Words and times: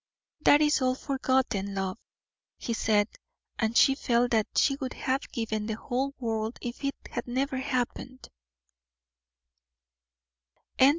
"That 0.43 0.61
is 0.61 0.81
all 0.81 0.95
forgotten, 0.95 1.75
love," 1.75 1.99
he 2.57 2.73
said, 2.73 3.07
and 3.59 3.77
she 3.77 3.93
felt 3.93 4.31
that 4.31 4.47
she 4.55 4.75
would 4.77 4.93
have 4.93 5.31
given 5.31 5.67
the 5.67 5.75
whole 5.75 6.15
world 6.17 6.57
if 6.59 6.83
it 6.83 6.95
had 7.11 7.27
never 7.27 7.57
happened. 7.57 8.27